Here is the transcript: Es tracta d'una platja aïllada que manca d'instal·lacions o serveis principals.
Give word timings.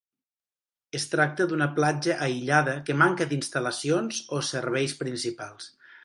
Es 0.99 1.03
tracta 1.09 1.45
d'una 1.51 1.67
platja 1.79 2.15
aïllada 2.27 2.73
que 2.87 2.95
manca 3.01 3.27
d'instal·lacions 3.33 4.23
o 4.39 4.41
serveis 4.49 4.97
principals. 5.03 5.69